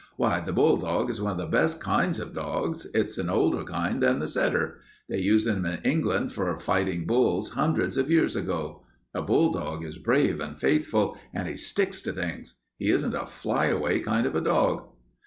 [0.15, 2.87] "Why, the bulldog is one of the best kinds of dogs.
[2.91, 4.79] It's an older kind than the setter.
[5.07, 8.81] They used them in England for fighting bulls hundreds of years ago.
[9.13, 12.55] A bulldog is brave and faithful, and he sticks to things.
[12.79, 14.87] He isn't a flyaway kind of a dog."